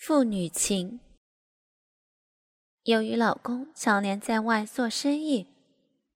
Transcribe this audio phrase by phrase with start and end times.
[0.00, 0.98] 父女情。
[2.84, 5.46] 由于老公常年在外做生意，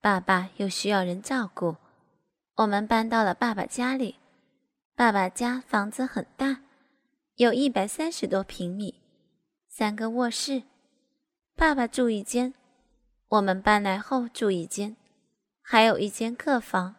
[0.00, 1.76] 爸爸又需要人照顾，
[2.56, 4.16] 我们搬到了爸爸家里。
[4.96, 6.62] 爸爸家房子很大，
[7.34, 9.02] 有一百三十多平米，
[9.68, 10.62] 三个卧室，
[11.54, 12.54] 爸爸住一间，
[13.28, 14.96] 我们搬来后住一间，
[15.60, 16.96] 还有一间客房，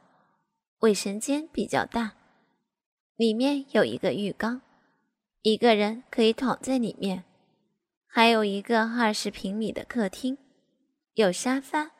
[0.82, 2.14] 卫生间比较大，
[3.16, 4.62] 里面有一个浴缸。
[5.46, 7.24] 一个人可以躺在里面，
[8.08, 10.40] 还有一个二十平米的客厅，
[11.14, 11.92] 有沙发，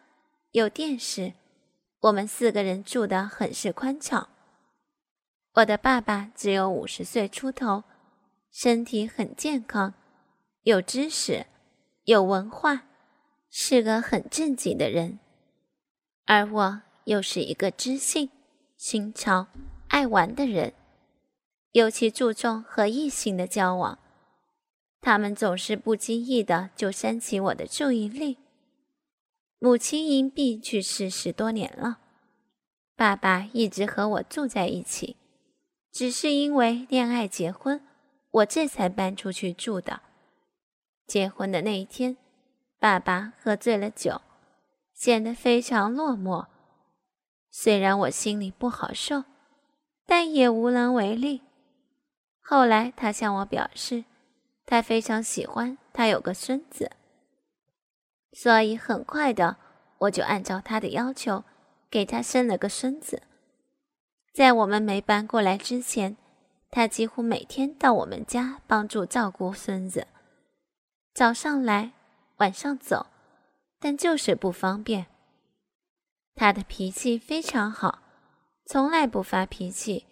[0.50, 1.34] 有电视，
[2.00, 4.30] 我们四个人住的很是宽敞。
[5.54, 7.84] 我的爸爸只有五十岁出头，
[8.52, 9.94] 身体很健康，
[10.64, 11.46] 有知识，
[12.06, 12.88] 有文化，
[13.52, 15.20] 是个很正经的人，
[16.26, 18.32] 而我又是一个知性、
[18.76, 19.46] 新潮、
[19.90, 20.74] 爱玩的人。
[21.76, 24.00] 尤其注重和异性的交往，
[25.02, 28.38] 他们总是不经意的就煽起我的注意力。
[29.60, 31.98] 母亲因病去世十多年了，
[32.96, 35.18] 爸爸一直和我住在一起，
[35.92, 37.86] 只是因为恋爱结婚，
[38.32, 40.00] 我这才搬出去住的。
[41.06, 42.16] 结婚的那一天，
[42.80, 44.22] 爸爸喝醉了酒，
[44.94, 46.46] 显得非常落寞。
[47.52, 49.26] 虽然我心里不好受，
[50.06, 51.42] 但也无能为力。
[52.48, 54.06] 后来，他向我表示，
[54.68, 56.92] 他非常喜欢他有个孙子，
[58.34, 59.58] 所以很快的，
[59.98, 61.44] 我就按照他的要求，
[61.90, 63.24] 给他生了个孙子。
[64.32, 66.18] 在我们没搬过来之前，
[66.70, 70.06] 他几乎每天到我们家帮助照顾孙子，
[71.16, 71.94] 早上来，
[72.38, 73.08] 晚上走，
[73.80, 75.08] 但就是不方便。
[76.36, 78.04] 他的脾气非常好，
[78.68, 80.06] 从来不发脾气。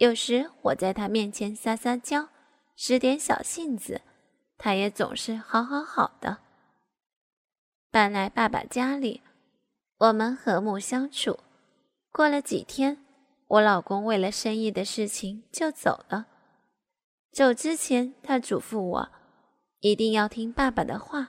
[0.00, 2.30] 有时我在他面前撒撒娇，
[2.74, 4.00] 使点小性子，
[4.56, 6.38] 他也总是好好好的。
[7.90, 9.20] 搬来爸爸家里，
[9.98, 11.40] 我们和睦相处。
[12.10, 13.04] 过了几天，
[13.46, 16.28] 我老公为了生意的事情就走了。
[17.30, 19.08] 走之前，他嘱咐我
[19.80, 21.28] 一定要听爸爸的话，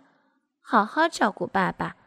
[0.61, 1.97] 好好照顾爸爸，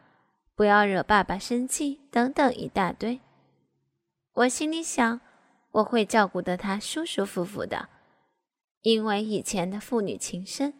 [0.55, 3.21] 不要惹爸爸生气，等等一大堆。
[4.33, 5.21] 我心里想。
[5.75, 7.89] 我会照顾得他舒舒服服的，
[8.81, 10.73] 因为以前的父女情深，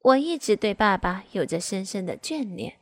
[0.00, 2.78] 我一直对爸爸有着深深的眷恋。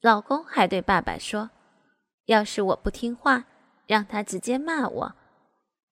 [0.00, 1.50] 老公还对爸爸说
[2.26, 3.46] ：“要是我不听话，
[3.86, 5.16] 让他直接骂我；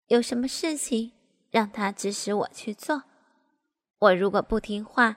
[0.07, 1.13] 有什么事情，
[1.51, 3.03] 让他指使我去做。
[3.99, 5.17] 我如果不听话，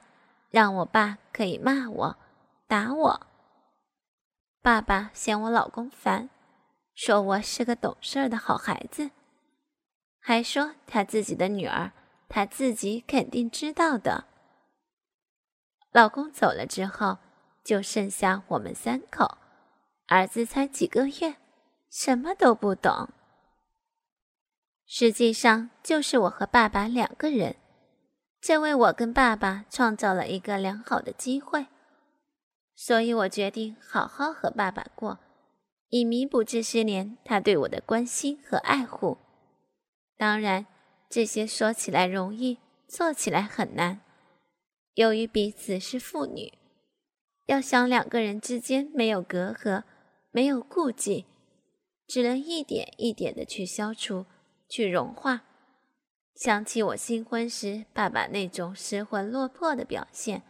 [0.50, 2.18] 让我爸可以骂我、
[2.68, 3.28] 打我。”
[4.64, 6.32] 爸爸嫌我老公烦。
[7.04, 9.10] 说我是个懂事的好孩子，
[10.20, 11.94] 还说他自己的女儿，
[12.30, 14.26] 他自己肯定知道的。
[15.94, 17.18] 老公走了之后，
[17.64, 19.40] 就剩下我们三口，
[20.10, 21.38] 儿子才几个月，
[21.90, 23.10] 什么都不懂。
[24.86, 27.56] 实际上就是我和爸爸两个人，
[28.40, 31.66] 这为我跟爸爸创造了一个良好的机会，
[32.76, 35.18] 所以我决定好好和爸爸过。
[35.92, 39.18] 以弥补这些年他对我的关心和爱护。
[40.18, 40.66] 当然，
[41.10, 44.00] 这些说起来容易，做起来很难。
[44.94, 46.54] 由于彼此是父女，
[47.48, 49.84] 要想两个人之间没有隔阂、
[50.32, 51.26] 没有顾忌，
[52.08, 54.26] 只能一点一点的去消除、
[54.70, 55.42] 去融化。
[56.36, 60.44] 想起我新婚时爸爸那种失魂落魄的表现，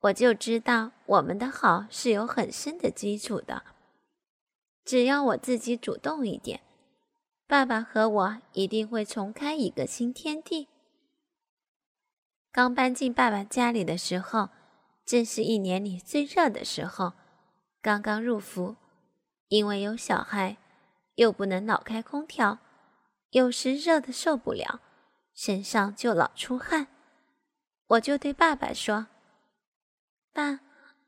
[0.00, 3.62] 我就知道我们的好是有很深的基础的。
[4.88, 6.62] 只要我自己主动一点，
[7.46, 10.66] 爸爸和我一定会重开一个新天地。
[12.50, 14.48] 刚搬进爸爸家里的时候，
[15.04, 17.12] 正是一年里最热的时候，
[17.82, 18.76] 刚刚入伏，
[19.48, 20.56] 因为有小孩，
[21.16, 22.60] 又不能老开空调，
[23.28, 24.80] 有时热的受不了，
[25.34, 26.86] 身上就老出汗。
[27.88, 29.08] 我就对爸爸说
[30.32, 30.60] ：“爸，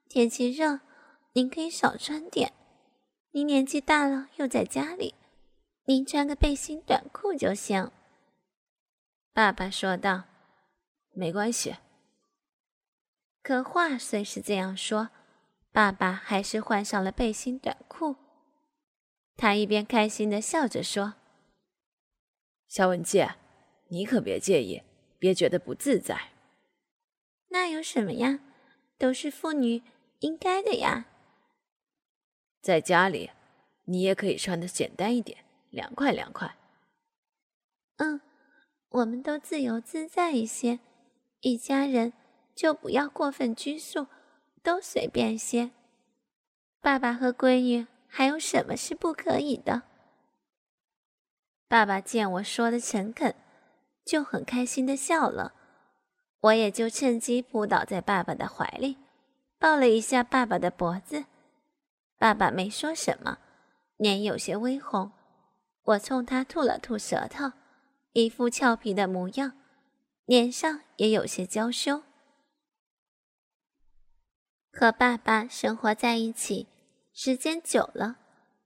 [0.06, 0.81] 天气热，
[1.32, 2.52] 您可以少穿点。”
[3.32, 5.15] 您年纪大了，又在家里，
[5.85, 7.93] 您穿个背心短裤就行。”
[9.32, 10.25] 爸爸说道
[11.15, 11.77] ，“没关系。”
[13.43, 15.11] 可话虽是这样说，
[15.71, 18.17] 爸爸还是换上了背心短裤。
[19.37, 21.15] 他一边开心的笑着说
[22.67, 23.37] ：“肖文杰，
[23.88, 24.82] 你可别介意，
[25.19, 26.32] 别觉得不自在。
[27.49, 28.41] 那有什么呀？
[28.99, 29.82] 都是妇女
[30.19, 31.06] 应该的呀。”
[32.60, 33.30] 在家里，
[33.84, 36.56] 你也可以穿的简单一点，凉快凉快。
[37.96, 38.20] 嗯，
[38.90, 40.80] 我们都自由自在一些，
[41.40, 42.12] 一家人
[42.54, 44.06] 就不要过分拘束，
[44.62, 45.70] 都随便些。
[46.80, 49.82] 爸爸和闺女还有什么是不可以的？
[51.68, 53.34] 爸爸见我说的诚恳，
[54.04, 55.54] 就很开心的笑了。
[56.40, 58.96] 我也就趁机扑倒在爸爸的怀里，
[59.58, 61.26] 抱了一下爸爸的脖子。
[62.20, 63.38] 爸爸没说什么，
[63.96, 65.11] 脸有些微红。
[65.84, 67.52] 我冲他吐了吐舌头，
[68.12, 69.55] 一副俏皮的模样，
[70.26, 72.02] 脸上也有些娇羞。
[74.70, 76.69] 和爸爸生活在一起，
[77.14, 78.19] 时间久了，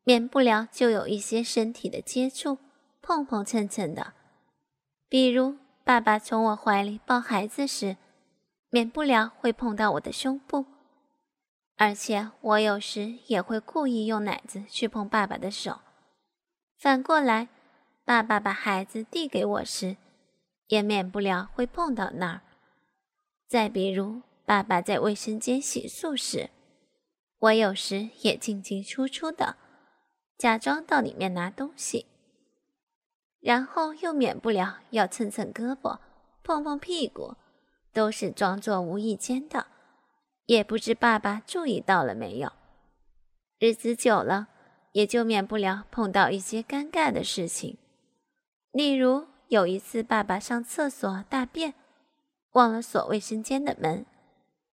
[0.03, 2.59] 免不了就有一些身体的接触。
[3.01, 4.15] 碰碰蹭蹭的，
[5.09, 7.99] 比如爸爸从我怀里抱孩子时，
[8.71, 10.67] 免不了会碰到我的胸部，
[11.77, 15.81] 而且我有时也会故意用奶子去碰爸爸的手。
[16.79, 17.49] 反过来，
[18.05, 19.97] 爸爸把孩子递给我时，
[20.69, 22.43] 也免不了会碰到那儿。
[23.49, 26.51] 再比如，爸爸在卫生间洗漱时，
[27.39, 29.57] 我有时也进进出出的，
[30.39, 32.07] 假装到里面拿东西。
[33.41, 35.99] 然后又免不了要蹭蹭胳膊、
[36.43, 37.35] 碰碰屁股，
[37.93, 39.67] 都是装作无意间的，
[40.47, 42.53] 也不知爸爸注意到了没有。
[43.59, 44.49] 日子久了，
[44.93, 47.79] 也就免不了碰到一些尴尬的事情。
[48.73, 51.75] 例如有一次，爸爸上厕所大便，
[52.53, 54.05] 忘了锁卫生间的门，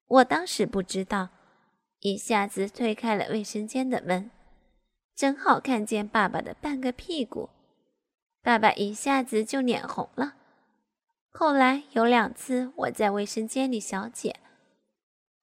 [0.08, 1.30] 我当时不知道，
[2.00, 4.32] 一下子推开了卫生间的门，
[5.16, 7.50] 正好看见爸爸的半个屁股。
[8.44, 10.34] 爸爸一下子就脸红了。
[11.30, 14.41] 后来有两次我在卫生间里小解，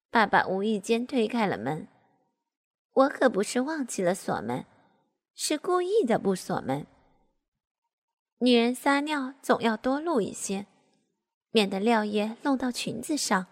[0.09, 1.87] 爸爸无意间推开了门，
[2.93, 4.65] 我可不是忘记了锁门，
[5.33, 6.85] 是故意的不锁门。
[8.39, 10.65] 女人撒尿总要多露一些，
[11.51, 13.47] 免得尿液弄到裙子上。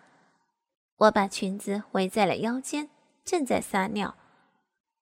[0.98, 2.90] 我把裙子围在了腰间，
[3.24, 4.16] 正在撒尿，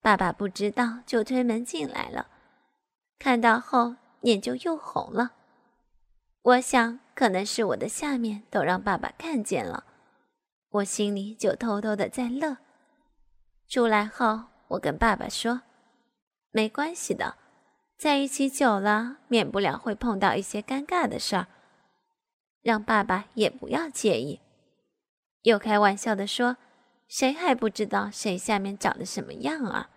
[0.02, 2.28] 爸爸不知道就推门进来了，
[3.20, 3.96] 看到后。
[4.22, 5.34] 脸就又红了，
[6.42, 9.84] 我想可能是我的下面都让爸爸看见了，
[10.70, 12.58] 我心里就偷偷的在乐。
[13.68, 15.62] 出来后，我跟爸爸说
[16.52, 17.36] ：“没关系的，
[17.98, 21.48] 在一起久了，免不了会碰到一些尴尬的事儿，
[22.62, 24.42] 让爸爸也不要介意。”
[25.44, 26.58] 又开玩笑的说
[27.08, 29.90] ：“谁还不知道谁下面长得什么样啊？”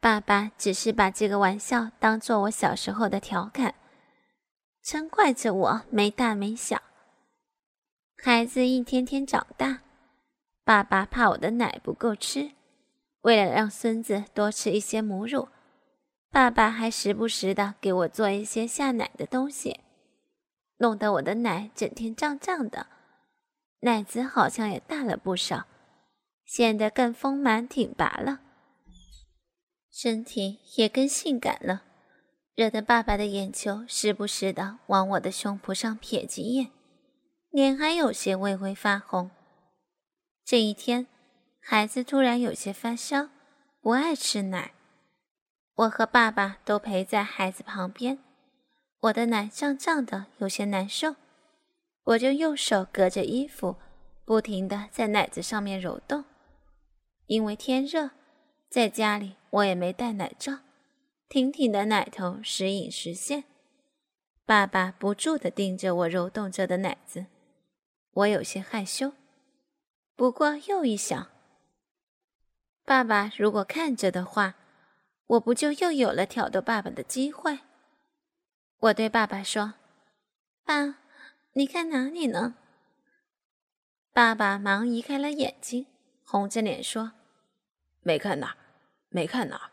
[0.00, 3.74] 爸爸只是把这个玩笑当做我小时候的调侃，
[4.84, 6.82] 嗔怪着我没大没小。
[8.24, 9.82] 孩子一天天长大，
[10.62, 12.52] 爸爸怕我的奶不够吃，
[13.22, 15.48] 为了让孙子多吃一些母乳，
[16.30, 19.80] 爸爸还时不时的给我做一些下奶的东西，
[20.76, 22.86] 弄得我的奶整天胀胀的，
[23.80, 25.64] 奶子好像也大了不少，
[26.44, 28.38] 显得更丰满挺拔了。
[29.90, 31.82] 身体也更性感了，
[32.54, 36.70] 惹得爸爸的眼球时不时的往我的胸脯上瞥几眼，
[37.52, 39.30] 脸还有些微微发红。
[40.42, 41.06] 这一天，
[41.60, 43.28] 孩子突然有些发烧，
[43.82, 44.72] 不爱吃奶，
[45.74, 48.18] 我和爸爸都陪在孩子旁边。
[49.00, 51.16] 我的奶胀胀的，有些难受，
[52.04, 53.76] 我就用手隔着衣服，
[54.24, 56.24] 不停的在奶子上面揉动，
[57.26, 58.12] 因为天热。
[58.70, 60.60] 在家里，我也没带奶罩，
[61.28, 63.44] 挺挺的奶头时隐时现。
[64.46, 67.26] 爸爸不住的盯着我揉动着的奶子，
[68.12, 69.12] 我有些害羞。
[70.14, 71.30] 不过又一想，
[72.84, 74.54] 爸爸如果看着的话，
[75.26, 77.60] 我不就又有了挑逗爸爸的机会？
[78.78, 79.74] 我对爸爸说
[80.64, 80.98] ：“爸，
[81.52, 82.56] 你看哪里呢？”
[84.12, 85.86] 爸爸忙移开了眼睛，
[86.24, 87.12] 红着脸说
[88.02, 88.56] ：“没看哪。”
[89.14, 89.70] 没看哪。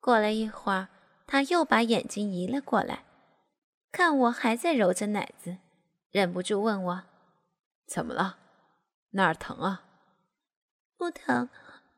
[0.00, 0.88] 过了一会儿，
[1.24, 3.04] 他又把眼睛移了过来，
[3.92, 5.58] 看我还在揉着奶子，
[6.10, 7.04] 忍不住问我
[7.86, 8.38] ：“怎么了？
[9.10, 9.84] 哪儿疼啊
[10.96, 11.48] ？”“不疼，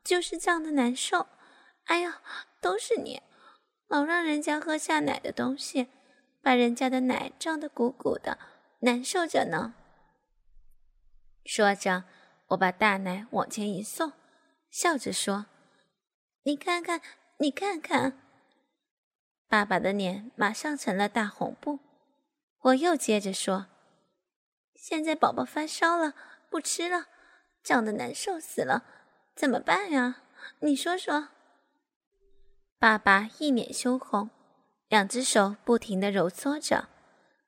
[0.03, 1.27] 就是胀得难受。
[1.87, 2.21] ”“哎呀，
[2.61, 3.23] 都是你，
[3.87, 5.89] 老让人家喝下奶的东西，
[6.43, 8.39] 把人家的奶胀得鼓鼓的，
[8.81, 9.75] 难受着呢。”
[11.47, 12.05] 说着，
[12.49, 14.13] 我把大奶往前一送，
[14.71, 15.47] 笑着说。
[16.43, 17.01] 你看看，
[17.39, 18.21] 你看看，
[19.49, 21.79] 爸爸的脸马上成了大红布。
[22.61, 23.67] 我又接着说
[24.89, 26.15] ：“现在宝宝发烧了，
[26.49, 27.07] 不吃了，
[27.61, 28.85] 胀得难受死了，
[29.35, 30.23] 怎么办呀？
[30.61, 31.31] 你说说。”
[32.79, 34.31] 爸爸一脸羞红，
[34.87, 36.89] 两只手不停的揉搓着，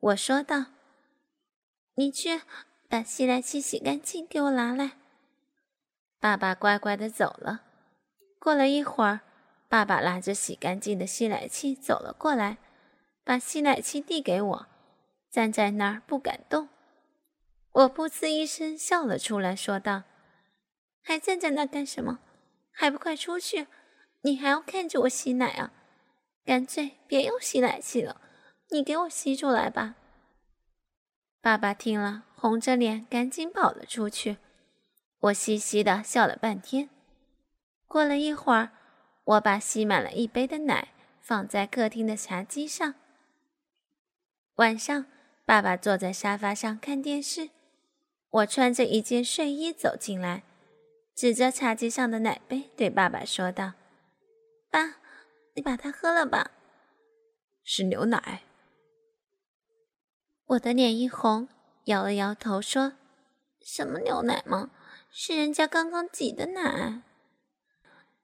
[0.01, 0.65] 我说道
[1.95, 2.43] ：“你去
[2.89, 4.95] 把吸奶器洗干净，给我拿来。”
[6.19, 7.61] 爸爸乖乖的走了。
[8.41, 9.21] 过了一会儿，
[9.69, 12.59] 爸爸拿着洗干净的吸奶器走了过来，
[13.23, 14.67] 把吸奶器递给我，
[15.31, 16.69] 站在那儿不敢动。
[17.73, 20.05] 我噗呲一声笑了出来，说道
[21.03, 22.19] ：“还站在那干什么？
[22.71, 23.67] 还不快出去！
[24.23, 25.73] 你还要看着我吸奶啊？
[26.45, 28.21] 干脆别用吸奶器了。”
[28.71, 29.95] 你给我吸出来吧！
[31.41, 34.37] 爸爸听了，红着脸赶紧跑了出去。
[35.21, 36.91] 我嘻嘻的笑了半天。
[37.87, 38.73] 过了一会儿，
[39.25, 42.95] 我把吸满了一杯的奶放在客厅的茶几上。
[44.57, 45.07] 晚上，
[45.47, 47.49] 爸爸坐在沙发上看电视，
[48.31, 50.43] 我穿着一件睡衣走进来，
[51.15, 53.73] 指着茶几上的奶杯对爸爸说道
[54.71, 54.97] ：“爸，
[55.55, 56.51] 你把它喝了吧。”
[57.65, 58.43] 是牛奶。
[60.47, 61.49] 我的脸一红，
[61.85, 62.95] 摇了摇头，说
[63.65, 64.71] ：“什么牛奶吗？
[65.11, 67.03] 是人家刚刚挤的奶。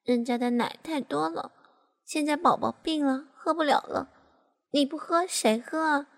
[0.02, 1.52] 人家的奶太多了，
[2.04, 4.11] 现在宝宝病了，喝不了了。
[4.70, 6.08] 你不喝谁喝啊？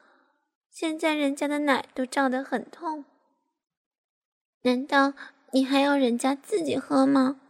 [0.71, 3.05] 现在人家的奶都胀得很痛。
[4.63, 5.15] 难道
[5.53, 7.41] 你还要人家自己喝吗？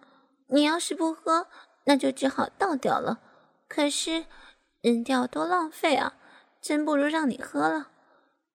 [0.49, 1.49] 你要是不喝，
[1.85, 3.21] 那就只好倒掉了。
[3.69, 4.27] 可是
[4.81, 6.19] 扔掉多浪费啊！
[6.61, 7.91] 真不如让你喝了。”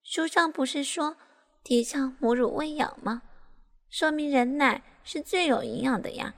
[0.03, 1.17] 书上不是说
[1.63, 3.23] 提倡母乳喂养吗？
[3.89, 6.33] 说明人奶是最有营养的呀，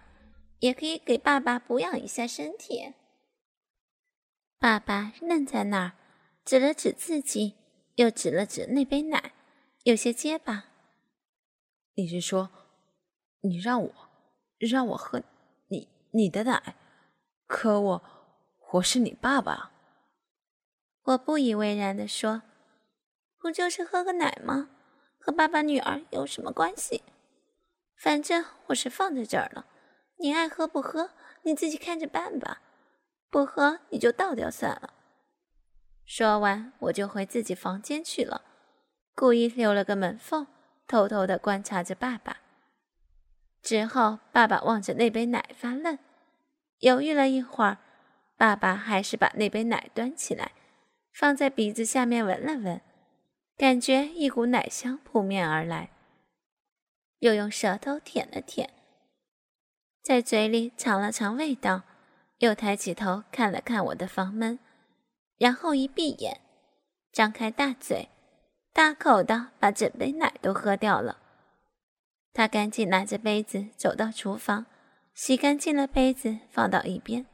[0.59, 2.93] 也可以给爸爸补养一下身体。
[4.57, 5.91] 爸爸愣在那儿，
[6.43, 7.55] 指了指自己，
[7.95, 9.33] 又指了指那杯奶，
[9.83, 10.65] 有些结巴。
[11.95, 12.49] 你是说，
[13.41, 13.93] 你让我
[14.57, 15.21] 让我喝
[15.67, 16.75] 你你的奶？
[17.45, 18.03] 可我
[18.73, 19.71] 我是你爸爸。
[21.03, 22.41] 我不以为然的说。
[23.37, 24.69] 不就是喝个奶吗？
[25.19, 27.03] 和爸爸女儿有什么关系？
[27.95, 29.67] 反正我是放在这儿了，
[30.17, 31.11] 你爱喝不喝，
[31.43, 32.61] 你自己看着办吧。
[33.29, 34.93] 不喝你就倒掉算了。
[36.05, 38.41] 说完，我就回自己房间去了，
[39.13, 40.47] 故意留了个门缝，
[40.87, 42.37] 偷偷的观察着爸爸。
[43.61, 45.97] 之后，爸爸望着那杯奶发愣，
[46.79, 47.77] 犹豫了一会儿，
[48.35, 50.51] 爸爸还是把那杯奶端起来，
[51.13, 52.81] 放在鼻子下面闻了闻。
[53.55, 55.91] 感觉一股奶香扑面而来，
[57.19, 58.69] 又用舌头舔了舔，
[60.01, 61.83] 在嘴里尝了尝味道，
[62.39, 64.59] 又抬起头看了看我的房门，
[65.37, 66.41] 然后一闭眼，
[67.13, 68.09] 张开大嘴，
[68.73, 71.19] 大口的把整杯奶都喝掉了。
[72.33, 74.65] 他赶紧拿着杯子走到厨房，
[75.13, 77.25] 洗干净了杯子放到一边，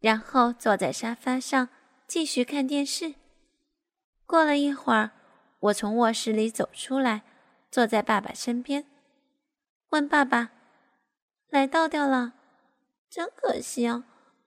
[0.00, 1.68] 然后坐在沙发上
[2.06, 3.14] 继续看电视。
[4.26, 5.12] 过了一会儿。
[5.64, 7.20] 我从卧室里走出来，
[7.70, 8.86] 坐在爸爸身边，
[9.90, 10.52] 问爸爸
[11.52, 12.32] ：“奶倒掉了，
[13.10, 14.04] 真可惜啊！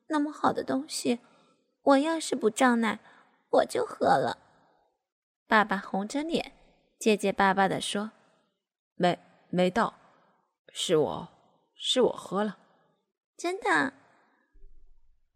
[0.07, 1.19] 那么好的东西，
[1.83, 2.97] 我要是不胀奶，
[3.51, 4.39] 我就喝了。”
[5.47, 6.53] 爸爸红着脸，
[6.97, 8.11] 结结巴巴地说
[8.95, 9.19] ：“没
[9.49, 9.93] 没到，
[10.71, 11.29] 是我
[11.75, 12.57] 是我喝了，
[13.37, 13.93] 真的。”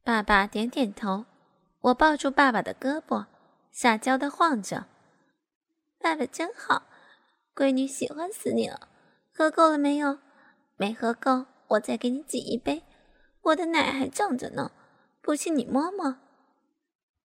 [0.03, 1.25] 爸爸点点头，
[1.81, 3.25] 我抱住爸爸的胳膊，
[3.71, 4.85] 撒娇地晃着。
[5.99, 6.83] 爸爸真好，
[7.53, 8.87] 闺女喜欢死你了。
[9.33, 10.19] 喝够了没有？
[10.77, 12.83] 没喝够，我再给你挤一杯。
[13.41, 14.71] 我的奶还胀着呢，
[15.21, 16.17] 不信你摸摸。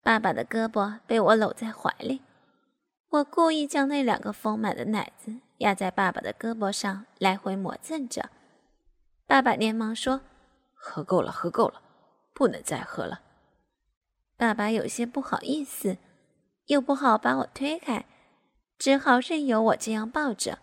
[0.03, 2.23] 爸爸的胳膊被我搂在怀里，
[3.13, 8.31] 我故意将那两个丰满的奶子压在爸爸的胳膊上，来回磨蹭着。
[9.27, 10.23] 爸爸连忙说
[10.73, 11.83] ：“喝够了，喝够了，
[12.33, 13.21] 不能再喝了。”
[14.39, 15.99] 爸爸有些不好意思，
[16.69, 18.07] 又不好把我推开。
[18.79, 20.61] 只好任由我这样抱着。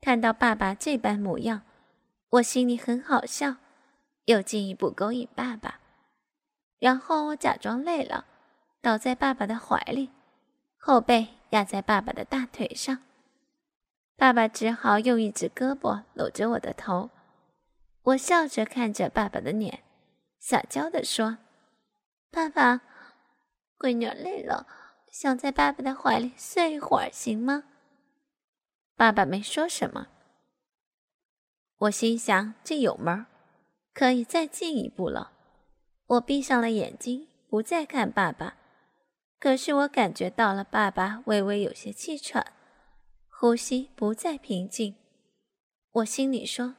[0.00, 1.62] 看到爸爸这般模样，
[2.30, 3.56] 我心里很好笑，
[4.24, 5.80] 又进一步勾引爸爸。
[6.78, 8.24] 然后我假装累了，
[8.80, 10.10] 倒在爸爸的怀里，
[10.78, 12.98] 后背压在爸爸的大腿上。
[14.16, 17.08] 爸爸只好用一只胳膊搂着我的头。
[18.02, 19.82] 我笑着看着爸爸的脸，
[20.38, 21.38] 撒娇地说
[22.30, 22.82] ：“爸爸，
[23.78, 24.66] 闺女累了。”
[25.12, 27.64] 想在爸爸的怀里睡一会儿，行吗？
[28.96, 30.08] 爸爸没说什么。
[31.76, 33.26] 我心想，这有门，
[33.92, 35.32] 可以再进一步了。
[36.06, 38.56] 我闭上了眼睛，不再看爸爸。
[39.42, 42.52] 可是我感觉到了爸爸微微有些气喘，
[43.28, 44.94] 呼吸不再平静。
[45.90, 46.76] 我心里说：“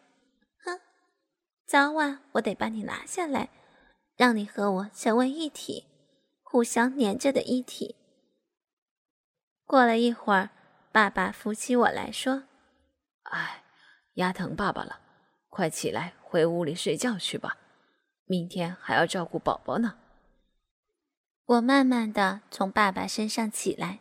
[0.63, 0.79] 哼，
[1.67, 3.49] 早晚我得把你拿下来，
[4.15, 5.87] 让你和我成为一体，
[6.41, 7.97] 互相粘着的一体。”
[9.67, 10.51] 过了一会儿，
[10.93, 12.43] 爸爸扶起我来说
[13.29, 13.65] ：“哎，
[14.13, 15.01] 牙疼爸爸了，
[15.49, 17.57] 快起来回屋里睡觉去吧，
[18.23, 19.99] 明天还要照顾宝宝呢。”
[21.45, 23.99] 我慢慢的从爸爸身上起来，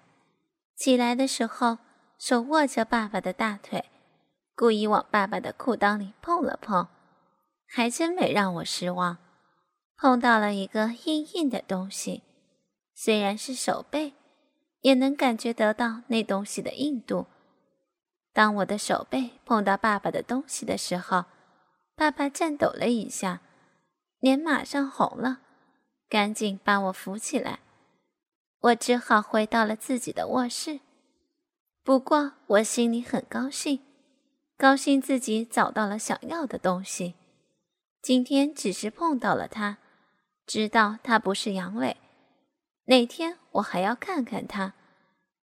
[0.76, 1.78] 起来的时候
[2.16, 3.86] 手握着爸爸的大腿，
[4.54, 6.86] 故意往爸爸的裤裆里碰了碰，
[7.66, 9.18] 还真没让我失望，
[9.96, 12.22] 碰到了一个硬硬的东西，
[12.94, 14.12] 虽然是手背，
[14.82, 17.26] 也能感觉得到那东西的硬度。
[18.32, 21.24] 当我的手背碰到爸爸的东西的时候，
[21.96, 23.40] 爸爸颤抖了一下，
[24.20, 25.40] 脸马上红了。
[26.12, 27.60] 赶紧把我扶起来，
[28.60, 30.80] 我只好回到了自己的卧室。
[31.82, 33.80] 不过我心里很高兴，
[34.58, 37.14] 高兴自己找到了想要的东西。
[38.02, 39.78] 今天只是碰到了它，
[40.46, 41.96] 知道它不是阳痿。
[42.84, 44.74] 哪天我还要看看它，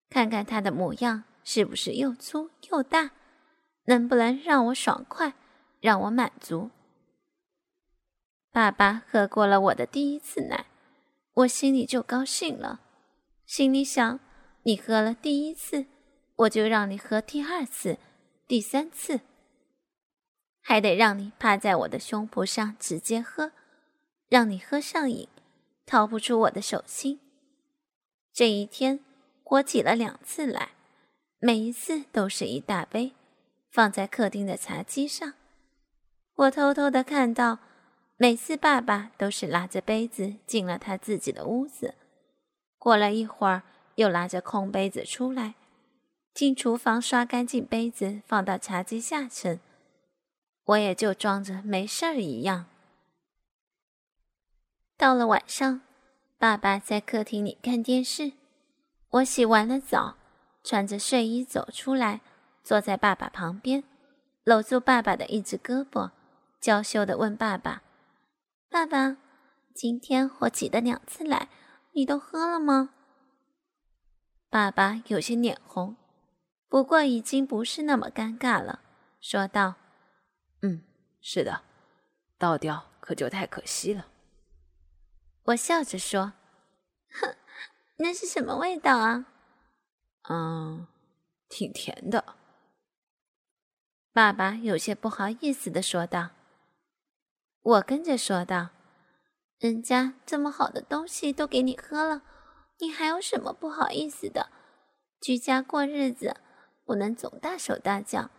[0.09, 3.11] 看看它的模样是不是又粗又大，
[3.85, 5.33] 能不能让我爽快，
[5.79, 6.71] 让我满足。
[8.57, 10.65] 爸爸喝过了我的第一次奶，
[11.35, 12.79] 我心里就高兴了，
[13.45, 14.19] 心里想：
[14.63, 15.85] 你喝了第一次，
[16.37, 17.99] 我就让你喝第二次、
[18.47, 19.19] 第三次，
[20.59, 23.51] 还得让你趴在我的胸脯上直接喝，
[24.27, 25.27] 让你喝上瘾，
[25.85, 27.19] 逃不出我的手心。
[28.33, 29.01] 这一天，
[29.43, 30.71] 我挤了两次奶，
[31.37, 33.13] 每一次都是一大杯，
[33.69, 35.35] 放在客厅的茶几上。
[36.33, 37.59] 我偷偷的看到。
[38.19, 41.93] 每次爸爸都是拿着杯子进了他自己的屋子，
[42.79, 43.61] 过了一会儿
[43.93, 45.53] 又拿着空杯子出来，
[46.33, 49.59] 进厨房刷干净杯子放到茶几下层，
[50.65, 52.65] 我也就装着没事儿一样。
[54.97, 55.81] 到了晚上，
[56.39, 58.31] 爸爸在客厅里看电视，
[59.11, 60.15] 我洗完了澡，
[60.63, 62.21] 穿着睡衣走出来，
[62.63, 63.83] 坐在爸爸旁边，
[64.43, 66.09] 搂住爸爸的一只胳膊，
[66.59, 67.83] 娇羞地问爸爸。
[68.69, 69.17] 爸爸，
[69.73, 71.49] 今天我挤的两次奶，
[71.93, 72.93] 你都喝了吗？
[74.49, 75.95] 爸爸有些脸红，
[76.67, 78.81] 不过已经不是那么尴尬了，
[79.21, 79.75] 说道
[80.61, 80.83] ：“嗯，
[81.21, 81.63] 是的，
[82.37, 84.07] 倒掉可就太可惜了。”
[85.45, 86.33] 我笑着说
[87.19, 87.35] ：“哼，
[87.99, 89.25] 那是什么味道啊
[90.29, 90.87] ？”“嗯，
[91.47, 92.35] 挺甜的。”
[94.11, 96.31] 爸爸有些不好意思的说道。
[97.67, 98.69] 我跟着说道
[99.59, 102.21] ：“人家这么好的东西都给你喝了，
[102.79, 104.49] 你还有什么不好意思的？
[105.19, 106.37] 居家过日子，
[106.85, 108.29] 不能总大手大脚，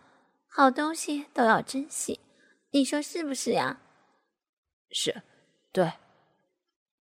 [0.47, 2.19] 好东西都要珍惜，
[2.71, 3.79] 你说是不是呀
[4.89, 5.21] ？”“是，
[5.71, 5.93] 对。”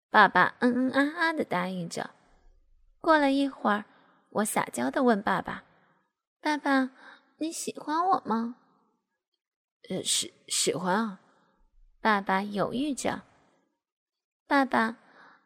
[0.09, 2.11] 爸爸嗯嗯啊啊的答应着。
[3.01, 3.83] 过了一会儿，
[4.29, 5.65] 我撒娇的问爸爸
[6.39, 6.91] ：“爸爸，
[7.39, 8.55] 你喜欢我吗
[9.89, 11.19] ？”“呃，喜喜欢啊。”
[12.03, 13.21] 爸爸犹豫着。
[14.45, 14.97] 爸爸，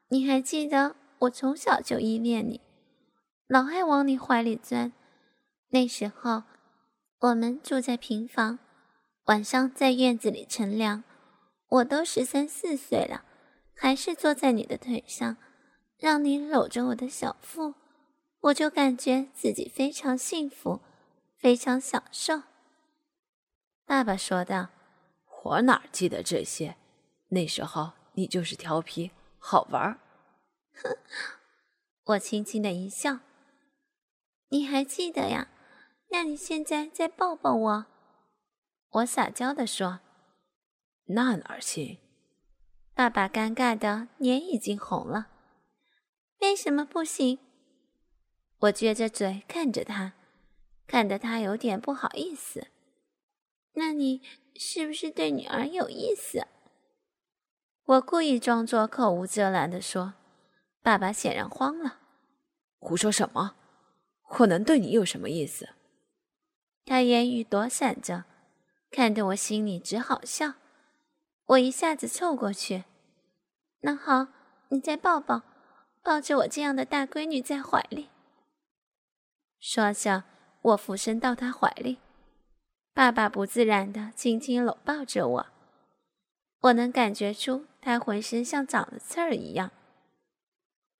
[0.07, 2.61] 你还记得我从小就依恋你，
[3.45, 4.91] 老爱往你怀里钻。
[5.69, 6.41] 那时候
[7.19, 8.57] 我们住在平房，
[9.25, 11.03] 晚上在院子里乘凉，
[11.69, 13.23] 我都十三四岁了，
[13.75, 15.37] 还是坐在你的腿上，
[15.99, 17.75] 让你搂着我的小腹，
[18.39, 20.81] 我就感觉自己非常幸福，
[21.37, 22.41] 非常享受。
[23.85, 24.69] 爸爸说道。
[25.47, 26.75] 我哪记得这些？
[27.29, 29.99] 那时候你就是调皮好玩。
[30.83, 30.97] 哼，
[32.03, 33.19] 我轻轻的一笑。
[34.49, 35.47] 你还记得呀？
[36.09, 37.85] 那你现在再抱抱我。
[38.89, 39.99] 我撒娇的说。
[41.09, 41.99] 那哪行？
[42.93, 45.27] 爸爸尴尬的脸已经红了。
[46.41, 47.39] 为什么不行？
[48.59, 50.13] 我撅着嘴看着他，
[50.87, 52.67] 看得他有点不好意思。
[53.73, 54.21] 那你？
[54.57, 56.47] 是不是对女儿有意思？
[57.85, 60.15] 我故意装作口无遮拦的说。
[60.81, 61.99] 爸爸显然慌了。
[62.79, 63.55] 胡说什么？
[64.39, 65.69] 我能对你有什么意思？
[66.85, 68.23] 他言语躲闪着，
[68.89, 70.53] 看得我心里只好笑。
[71.45, 72.85] 我一下子凑过去。
[73.81, 74.27] 那好，
[74.69, 75.41] 你再抱抱，
[76.01, 78.09] 抱着我这样的大闺女在怀里。
[79.59, 80.23] 说着，
[80.61, 81.99] 我俯身到他怀里。
[82.97, 85.47] 爸爸不自然的轻轻搂抱着我，
[86.61, 89.69] 我能感觉出他浑身像长了刺儿一样。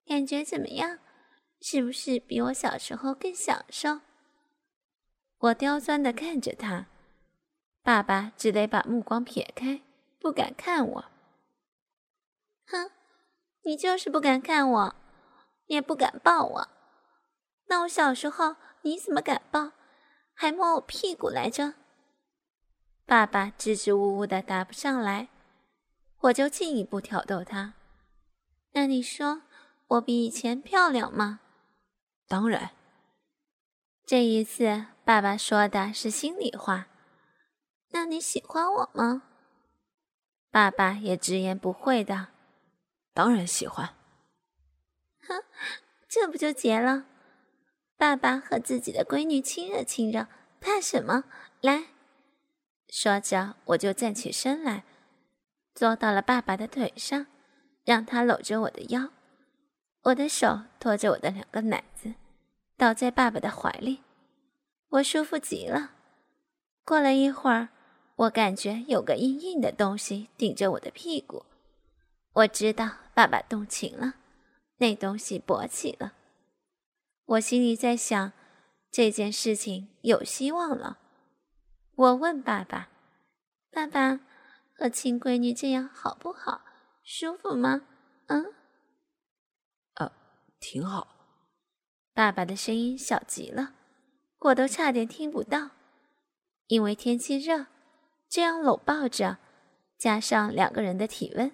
[0.05, 0.99] 感觉怎么样？
[1.59, 4.01] 是不是比我小时候更享受？
[5.39, 6.85] 我刁钻的看着他，
[7.81, 9.81] 爸爸只得把目光撇开，
[10.19, 11.05] 不敢看我。
[12.67, 12.91] 哼，
[13.63, 14.95] 你就是不敢看我，
[15.65, 16.67] 也不敢抱我。
[17.65, 19.71] 那我小时候你怎么敢抱，
[20.35, 21.73] 还摸我屁股来着？
[23.07, 25.29] 爸爸支支吾吾的答不上来，
[26.19, 27.73] 我就进一步挑逗他。
[28.73, 29.43] 那你说
[29.87, 31.39] 我比以前漂亮吗？
[32.27, 32.71] 当然。
[34.05, 36.87] 这一次爸爸说的是心里话。
[37.91, 39.23] 那你喜欢我吗？
[40.51, 42.27] 爸爸也直言不讳的。
[43.13, 43.95] 当然喜欢。
[45.25, 45.41] 哼，
[46.09, 47.05] 这不就结了？
[47.95, 50.27] 爸爸和自己的闺女亲热亲热，
[50.59, 51.23] 怕什么？
[51.61, 51.85] 来，
[52.89, 54.83] 说着我就站起身来，
[55.75, 57.27] 坐到了爸爸的腿上，
[57.83, 59.09] 让他搂着我的腰，
[60.03, 62.13] 我的手托着我的两个奶子，
[62.77, 63.99] 倒在爸爸的怀里，
[64.89, 65.91] 我舒服极了。
[66.85, 67.69] 过了一会儿，
[68.15, 71.45] 我感觉有个硬硬的东西顶着我的屁股，
[72.33, 74.13] 我知道爸爸动情了，
[74.77, 76.13] 那东西勃起了。
[77.25, 78.31] 我心里在想，
[78.89, 80.99] 这件事情有希望了。
[81.97, 82.89] 我问爸爸
[83.73, 84.19] ：“爸爸，
[84.75, 86.61] 和亲闺女这样好不好？
[87.03, 87.81] 舒服吗
[88.29, 88.53] ？”“嗯，
[89.95, 90.11] 呃，
[90.59, 91.07] 挺好。”
[92.13, 93.73] 爸爸的声音小极了，
[94.37, 95.71] 我都差点听不到。
[96.67, 97.65] 因为天气热，
[98.29, 99.39] 这样搂抱着，
[99.97, 101.51] 加上两个人的体温，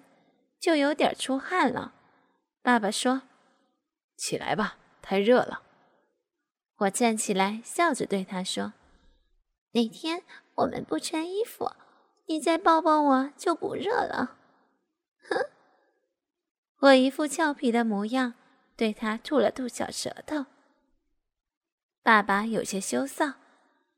[0.60, 1.94] 就有点出汗了。
[2.60, 3.22] 爸爸说
[4.18, 5.62] ：“起来吧。”太热了，
[6.76, 8.74] 我站起来，笑着对他说
[9.74, 11.70] ：“哪天我们不穿衣服，
[12.26, 14.38] 你再抱抱我就不热了。”
[15.28, 15.46] 哼，
[16.80, 18.34] 我一副俏皮的模样，
[18.76, 20.46] 对他吐了吐小舌头。
[22.02, 23.34] 爸爸有些羞臊，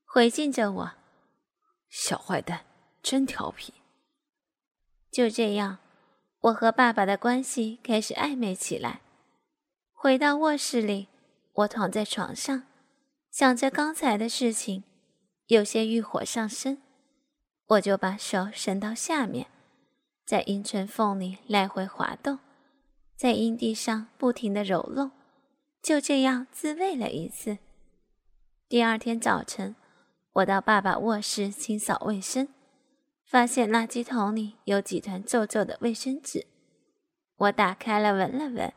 [0.04, 0.92] 回敬着我
[1.90, 2.64] ：“小坏蛋，
[3.02, 3.74] 真调皮。”
[5.10, 5.78] 就这样，
[6.40, 9.00] 我和爸爸的关系开始暧昧起来。
[9.92, 11.08] 回到卧室里，
[11.52, 12.62] 我躺在床上，
[13.30, 14.84] 想着刚才的事情，
[15.48, 16.82] 有些欲火上身，
[17.66, 19.46] 我就把手伸到下面，
[20.24, 22.40] 在阴唇缝里来回滑动，
[23.14, 25.12] 在阴蒂上不停的揉弄，
[25.80, 27.58] 就这样自慰了一次。
[28.68, 29.76] 第二天早晨，
[30.32, 32.48] 我到爸爸卧室清扫卫生，
[33.24, 36.46] 发现垃圾桶里有几团皱皱的卫生纸，
[37.36, 38.72] 我打开了闻了闻。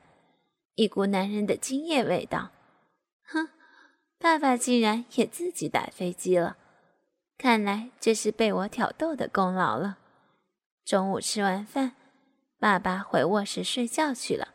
[0.76, 2.52] 一股男人的精液味道，
[3.24, 3.50] 哼！
[4.22, 6.58] 爸爸竟然也自己打飞机了，
[7.40, 9.98] 看来这是被我挑逗的功劳了。
[10.84, 11.94] 中午吃完饭，
[12.60, 14.50] 爸爸回卧室睡觉去了，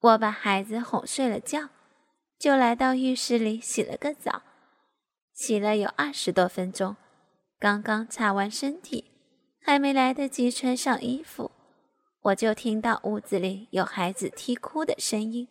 [0.00, 1.68] 我把孩子哄睡了觉，
[2.38, 4.40] 就来到浴室里洗了个澡，
[5.34, 6.96] 洗了有二十多分钟，
[7.58, 9.10] 刚刚擦完身体，
[9.60, 11.50] 还没来得及穿上衣服。
[12.22, 15.46] 我就听到屋子里有孩子啼哭的声音，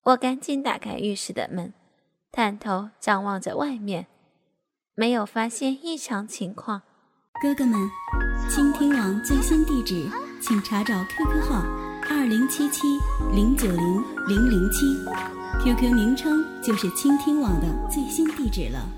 [0.00, 1.74] 我赶紧打开浴室的门，
[2.32, 4.06] 探头张望着外面，
[4.98, 6.80] 没有发现异常情况。
[7.42, 7.78] 哥哥们，
[8.48, 10.08] 倾听网最新地址，
[10.40, 11.62] 请查找 QQ 号
[12.08, 12.80] 二零七七
[13.30, 14.86] 零九零零零七
[15.62, 18.88] ，QQ 名称就是倾听网的最新地址了。